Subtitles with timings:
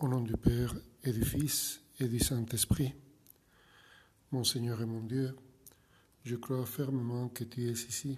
[0.00, 2.94] Au nom du Père et du Fils et du Saint-Esprit,
[4.32, 5.36] mon Seigneur et mon Dieu,
[6.24, 8.16] je crois fermement que tu es ici,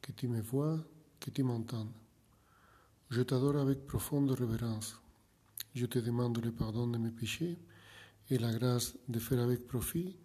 [0.00, 0.82] que tu me vois,
[1.20, 1.92] que tu m'entends.
[3.10, 4.98] Je t'adore avec profonde révérence.
[5.74, 7.58] Je te demande le pardon de mes péchés
[8.30, 10.16] et la grâce de faire avec profit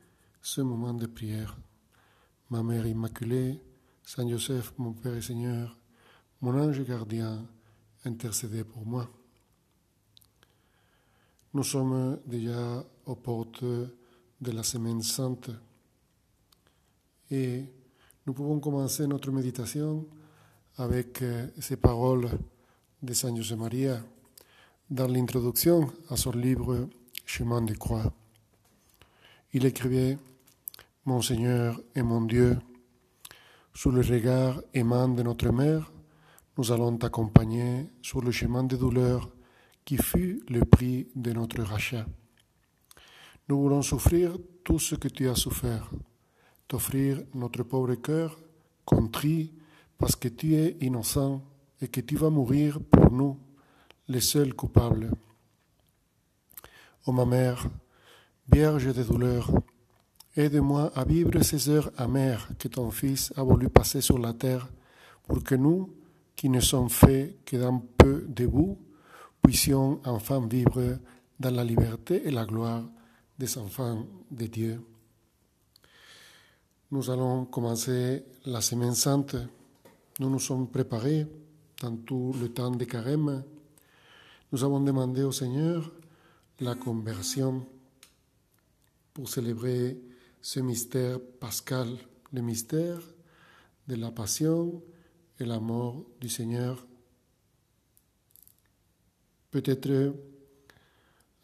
[0.42, 1.58] ce moment de prière.
[2.52, 3.60] Ma Mère Immaculée,
[4.02, 5.78] Saint Joseph, mon Père et Seigneur,
[6.40, 7.46] mon ange gardien,
[8.06, 9.12] intercédez pour moi.
[11.56, 15.52] Nous sommes déjà aux portes de la Semaine Sainte
[17.30, 17.64] et
[18.26, 20.04] nous pouvons commencer notre méditation
[20.78, 21.24] avec
[21.60, 22.28] ces paroles
[23.04, 24.02] de Saint José Maria
[24.90, 26.90] dans l'introduction à son livre
[27.24, 28.12] Chemin de croix.
[29.54, 30.18] Il écrivait
[31.06, 32.58] Mon Seigneur et mon Dieu,
[33.76, 35.92] sous le regard aimant de notre mère,
[36.58, 39.30] nous allons t'accompagner sur le chemin de douleur
[39.86, 42.06] qui fut le prix de notre rachat.
[43.50, 45.90] Nous voulons souffrir tout ce que tu as souffert,
[46.68, 48.40] t'offrir notre pauvre cœur
[48.86, 49.54] contrit
[49.98, 51.44] parce que tu es innocent
[51.82, 53.38] et que tu vas mourir pour nous,
[54.08, 55.12] les seuls coupables.
[57.06, 57.68] Ô ma mère,
[58.52, 59.52] Vierge de douleur,
[60.36, 64.70] aide-moi à vivre ces heures amères que ton Fils a voulu passer sur la terre
[65.26, 65.94] pour que nous,
[66.36, 68.78] qui ne sommes faits que d'un peu de boue,
[69.44, 70.98] puissions enfin vivre
[71.40, 72.84] dans la liberté et la gloire
[73.38, 74.82] des enfants de Dieu.
[76.92, 79.36] Nous allons commencer la Semaine Sainte.
[80.20, 81.28] Nous nous sommes préparés
[81.82, 83.44] dans tout le temps de carême.
[84.52, 85.92] Nous avons demandé au Seigneur
[86.60, 87.66] la conversion
[89.14, 90.00] pour célébrer
[90.42, 91.90] ce mystère pascal,
[92.32, 93.00] le mystère
[93.88, 94.82] de la passion
[95.40, 96.86] et la mort du Seigneur
[99.54, 100.16] Peut-être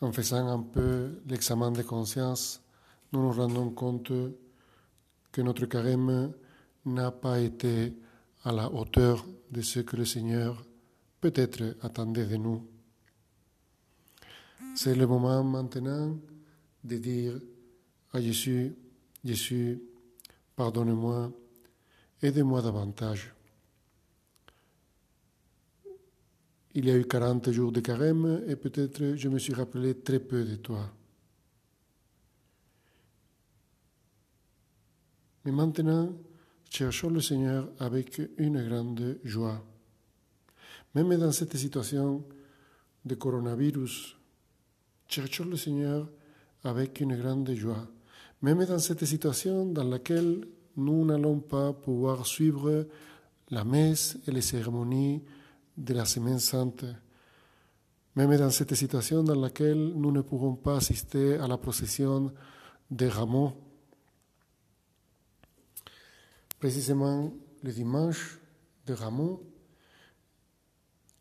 [0.02, 2.60] en faisant un peu l'examen de conscience,
[3.14, 4.12] nous nous rendons compte
[5.32, 6.34] que notre carême
[6.86, 7.94] n'a pas été
[8.46, 10.66] à la hauteur de ce que le Seigneur
[11.22, 12.68] peut-être attendait de nous.
[14.74, 16.18] C'est le moment maintenant
[16.84, 17.40] de dire
[18.12, 18.76] à Jésus,
[19.24, 19.84] Jésus,
[20.56, 21.32] pardonne-moi,
[22.24, 23.36] aide-moi davantage.
[26.76, 30.20] Il y a eu 40 jours de carême et peut-être je me suis rappelé très
[30.20, 30.92] peu de toi.
[35.46, 36.14] Mais maintenant,
[36.70, 39.66] cherchons le Seigneur avec une grande joie.
[40.94, 42.24] Même dans cette situation
[43.04, 44.16] de coronavirus,
[45.08, 46.08] cherchons le Seigneur
[46.64, 47.88] avec une grande joie.
[48.42, 50.46] Même dans cette situation dans laquelle
[50.78, 52.88] nous n'allons pas pouvoir suivre
[53.50, 55.24] la messe et les cérémonies
[55.80, 56.86] de la Semaine Sainte,
[58.16, 62.34] même dans cette situation dans laquelle nous ne pourrons pas assister à la procession
[62.92, 63.54] des rameaux.
[66.60, 67.32] Précisément
[67.64, 68.40] le dimanche
[68.86, 69.42] de rameaux,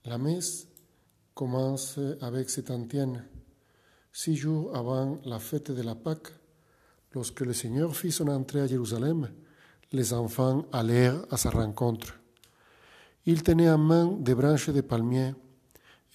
[0.04, 0.66] la messe
[1.34, 3.24] commence avec cette antienne,
[4.12, 6.32] six jours avant la fête de la Pâque,
[7.12, 9.30] lorsque le Seigneur fit son entrée à Jérusalem,
[9.92, 12.18] les enfants allèrent à sa rencontre.
[13.30, 15.34] Il tenait en main des branches de palmier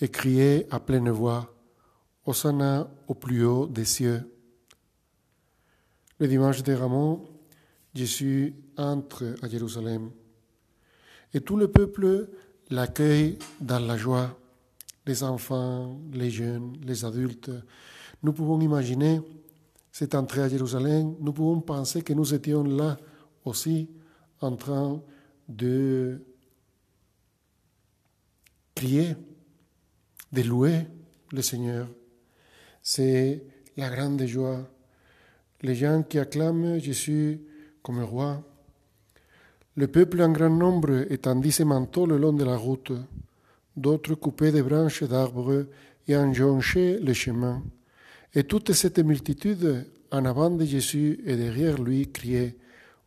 [0.01, 1.53] et criait à pleine voix
[2.25, 4.27] Hosanna au plus haut des cieux.
[6.17, 7.23] Le dimanche de Ramon,
[7.93, 10.09] Jésus entre à Jérusalem
[11.35, 12.29] et tout le peuple
[12.71, 14.35] l'accueille dans la joie.
[15.05, 17.51] Les enfants, les jeunes, les adultes.
[18.23, 19.21] Nous pouvons imaginer
[19.91, 22.97] cette entrée à Jérusalem, nous pouvons penser que nous étions là
[23.45, 23.87] aussi
[24.41, 24.99] en train
[25.47, 26.19] de
[28.73, 29.15] prier,
[30.31, 30.87] de louer
[31.31, 31.87] le Seigneur.
[32.81, 33.43] C'est
[33.77, 34.67] la grande joie.
[35.61, 37.39] Les gens qui acclament Jésus
[37.81, 38.43] comme roi.
[39.75, 42.91] Le peuple en grand nombre étendit ses manteaux le long de la route.
[43.75, 45.65] D'autres coupaient des branches d'arbres
[46.07, 47.63] et en jonchaient le chemin.
[48.35, 52.55] Et toute cette multitude, en avant de Jésus et derrière lui, criait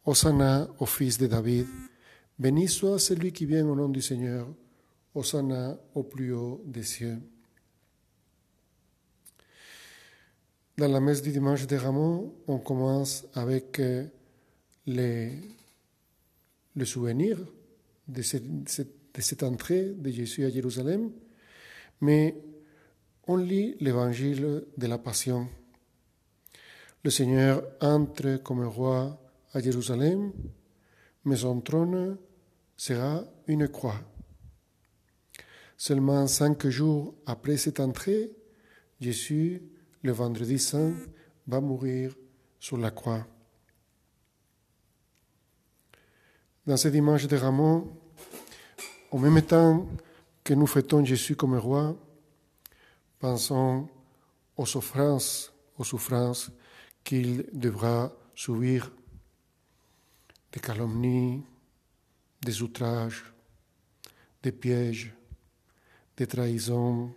[0.04, 1.66] Hosanna au fils de David.
[2.38, 4.46] Béni soit celui qui vient au nom du Seigneur.
[5.94, 7.16] Au plus haut des cieux.
[10.76, 13.80] Dans la messe du dimanche de Ramon, on commence avec
[14.84, 15.32] les,
[16.74, 17.38] le souvenir
[18.06, 21.10] de cette, de cette entrée de Jésus à Jérusalem,
[22.02, 22.36] mais
[23.26, 25.48] on lit l'évangile de la Passion.
[27.02, 29.18] Le Seigneur entre comme roi
[29.54, 30.30] à Jérusalem,
[31.24, 32.18] mais son trône
[32.76, 34.02] sera une croix.
[35.76, 38.30] Seulement cinq jours après cette entrée,
[39.00, 39.62] Jésus,
[40.02, 40.94] le vendredi saint,
[41.46, 42.14] va mourir
[42.58, 43.26] sur la croix.
[46.66, 47.96] Dans ce dimanche de Ramon,
[49.10, 49.86] au même temps
[50.42, 51.96] que nous fêtons Jésus comme roi,
[53.18, 53.88] pensons
[54.56, 56.50] aux souffrances, aux souffrances
[57.04, 58.90] qu'il devra subir,
[60.52, 61.44] des calomnies,
[62.40, 63.32] des outrages,
[64.42, 65.12] des pièges,
[66.16, 67.14] des trahisons,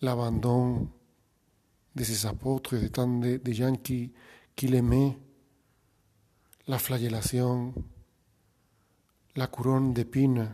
[0.00, 0.88] l'abandon
[1.94, 4.12] de ses apôtres, de tant de, gens qui,
[4.54, 5.16] qui l'aimaient,
[6.66, 7.74] la flagellation,
[9.36, 10.50] la couronne d'épines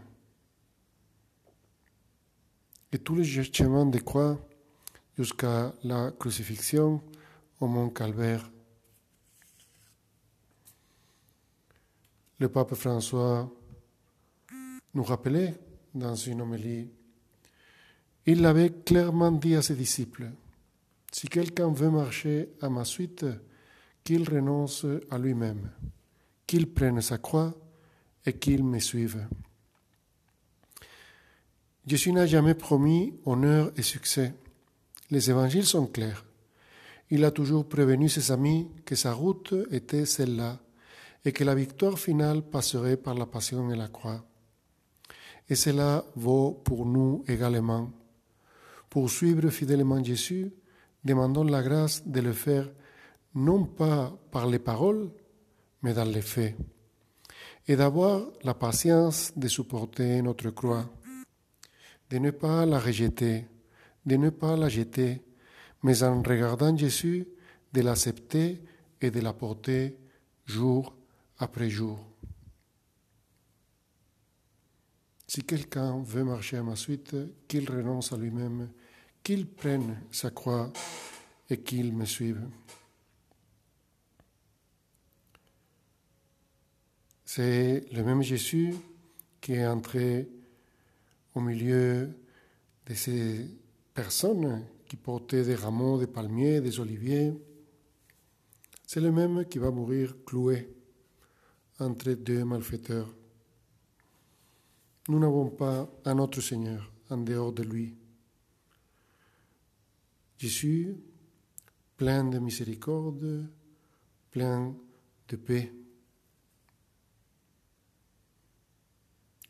[2.93, 4.39] et tous les chemins de croix
[5.19, 7.03] jusqu'à la crucifixion
[7.61, 8.51] au mont Calvaire.
[12.39, 13.51] Le pape François
[14.93, 15.59] nous rappelait
[15.95, 16.89] dans une homélie,
[18.27, 20.31] il l'avait clairement dit à ses disciples,
[21.13, 23.25] si quelqu'un veut marcher à ma suite,
[24.03, 25.71] qu'il renonce à lui-même,
[26.47, 27.55] qu'il prenne sa croix
[28.27, 29.27] et qu'il me suive.
[31.87, 34.35] Jésus n'a jamais promis honneur et succès.
[35.11, 36.25] Les évangiles sont clairs.
[37.11, 40.59] Il a toujours prévenu ses amis que sa route était celle-là
[41.25, 44.25] et que la victoire finale passerait par la passion et la croix.
[45.49, 47.91] Et cela vaut pour nous également.
[48.89, 50.53] Pour suivre fidèlement Jésus,
[51.05, 52.71] demandons la grâce de le faire
[53.35, 55.11] non pas par les paroles,
[55.83, 56.57] mais dans les faits,
[57.67, 60.89] et d'avoir la patience de supporter notre croix,
[62.11, 63.47] de ne pas la rejeter,
[64.07, 65.23] de ne pas la jeter,
[65.83, 67.27] mais en regardant Jésus,
[67.73, 68.63] de l'accepter
[69.01, 69.99] et de la porter
[70.47, 70.95] jour
[71.39, 71.99] après jour.
[75.35, 77.17] Si quelqu'un veut marcher à ma suite,
[77.49, 78.71] qu'il renonce à lui-même
[79.21, 80.73] qu'il prenne sa croix
[81.51, 82.41] et qu'il me suive.
[87.25, 88.77] C'est le même Jésus
[89.41, 90.29] qui est entré
[91.35, 92.17] au milieu
[92.87, 93.45] de ces
[93.93, 97.35] personnes qui portaient des rameaux des palmiers, des oliviers.
[98.87, 100.73] C'est le même qui va mourir cloué
[101.81, 103.13] entre deux malfaiteurs.
[105.09, 107.95] Nous n'avons pas un autre Seigneur en dehors de lui.
[110.39, 110.97] Jésus,
[111.99, 113.47] plein de miséricorde,
[114.31, 114.75] plein
[115.29, 115.73] de paix.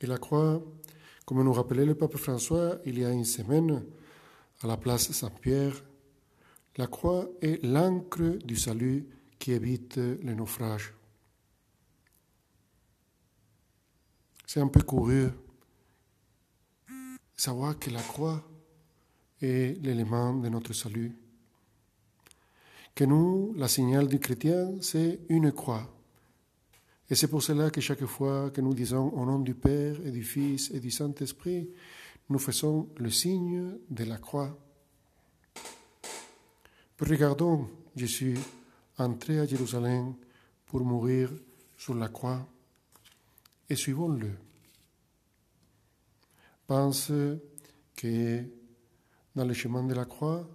[0.01, 0.61] Et la croix,
[1.25, 3.85] comme nous rappelait le pape François il y a une semaine
[4.61, 5.85] à la place Saint-Pierre,
[6.77, 9.06] la croix est l'encre du salut
[9.39, 10.95] qui évite le naufrage.
[14.47, 15.33] C'est un peu curieux
[17.37, 18.43] savoir que la croix
[19.41, 21.17] est l'élément de notre salut.
[22.95, 25.91] Que nous, la signal du chrétien, c'est une croix.
[27.11, 30.11] Et c'est pour cela que chaque fois que nous disons au nom du Père et
[30.11, 31.69] du Fils et du Saint-Esprit,
[32.31, 34.57] nous faisons le signe de la croix.
[37.01, 38.39] regardons Jésus
[38.97, 40.15] entrer à Jérusalem
[40.67, 41.31] pour mourir
[41.77, 42.47] sur la croix
[43.69, 44.31] et suivons-le.
[46.67, 47.13] Pense
[47.95, 48.45] que
[49.35, 50.49] dans le chemin de la croix,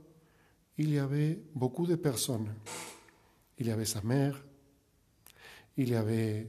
[0.78, 2.54] il y avait beaucoup de personnes.
[3.58, 4.44] Il y avait sa mère,
[5.78, 6.48] il y avait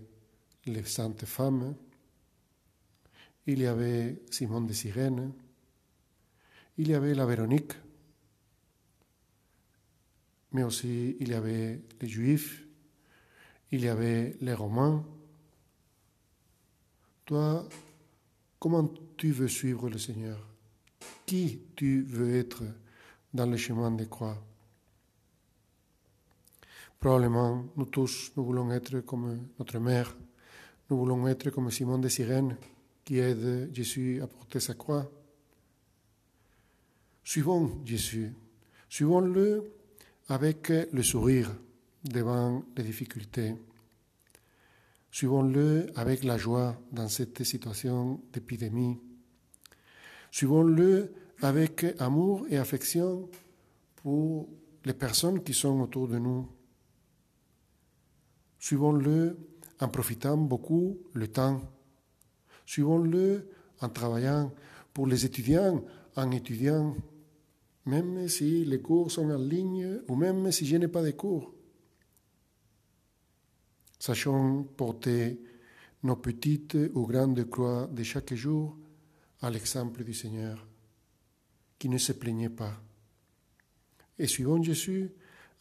[0.67, 1.75] les saintes femmes,
[3.47, 5.33] il y avait Simon de Cyrène,
[6.79, 7.73] il y avait la Véronique,
[10.53, 12.65] mais aussi il y avait les Juifs,
[13.73, 15.05] il y avait les Romains.
[18.61, 20.39] Comment tu veux suivre le Seigneur?
[21.27, 22.63] Qui tu veux être
[23.33, 24.37] dans le chemin de croix?
[27.01, 30.15] Probablement, nous tous, nous voulons être comme notre mère,
[30.91, 32.57] nous voulons être comme Simon de Cyrène,
[33.05, 35.11] qui aide Jésus à porter sa croix.
[37.25, 38.33] Suivons Jésus,
[38.89, 39.73] suivons-le
[40.29, 41.51] avec le sourire
[42.05, 43.55] devant les difficultés.
[45.11, 48.99] Suivons-le avec la joie dans cette situation d'épidémie.
[50.31, 51.13] Suivons-le
[51.43, 53.29] avec amour et affection
[53.97, 54.49] pour
[54.85, 56.49] les personnes qui sont autour de nous.
[58.59, 59.37] Suivons-le
[59.81, 61.61] en profitant beaucoup le temps.
[62.67, 63.49] Suivons-le
[63.81, 64.53] en travaillant
[64.93, 65.83] pour les étudiants,
[66.17, 66.95] en étudiant,
[67.87, 71.53] même si les cours sont en ligne ou même si je n'ai pas de cours.
[74.01, 75.39] Sachons porter
[76.03, 78.79] nos petites ou grandes croix de chaque jour
[79.43, 80.67] à l'exemple du Seigneur
[81.79, 82.83] qui ne se plaignait pas.
[84.19, 85.13] Et suivant Jésus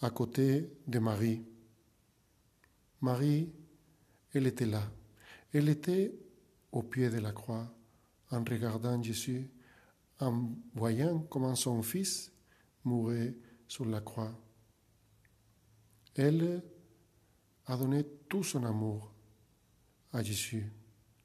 [0.02, 1.44] à côté de Marie.
[3.02, 3.52] Marie,
[4.34, 4.90] elle était là.
[5.54, 6.14] Elle était
[6.72, 7.70] au pied de la croix
[8.32, 9.50] en regardant Jésus,
[10.22, 12.32] en voyant comment son fils
[12.86, 13.36] mourait
[13.68, 14.32] sur la croix.
[16.16, 16.64] Elle
[17.70, 19.14] a donné tout son amour
[20.12, 20.72] à Jésus.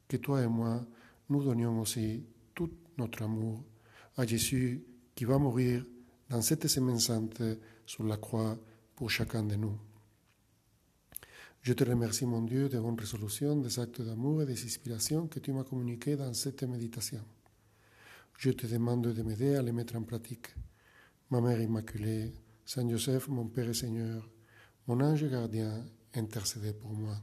[0.07, 0.87] Que toi et moi,
[1.31, 2.23] nous donnions aussi
[2.55, 3.65] tout notre amour
[4.19, 4.85] à Jésus
[5.15, 5.87] qui va mourir
[6.29, 7.43] dans cette semaine sainte
[7.87, 8.59] sur la croix
[8.95, 9.79] pour chacun de nous.
[11.63, 15.41] Je te remercie, mon Dieu, des bonnes résolutions, des actes d'amour et des inspirations que
[15.41, 17.25] tu m'as communiquées dans cette méditation.
[18.37, 20.55] Je te demande de m'aider à les mettre en pratique.
[21.31, 22.35] Ma Mère Immaculée,
[22.67, 24.29] Saint Joseph, mon Père et Seigneur,
[24.87, 25.83] mon ange gardien,
[26.15, 27.17] intercédez pour moi.